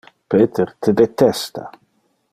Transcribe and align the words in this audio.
Peter 0.35 0.65
te 0.85 0.95
detesta. 1.03 1.69